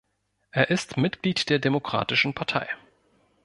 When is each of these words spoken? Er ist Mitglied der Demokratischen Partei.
Er 0.49 0.71
ist 0.71 0.97
Mitglied 0.97 1.47
der 1.51 1.59
Demokratischen 1.59 2.33
Partei. 2.33 2.67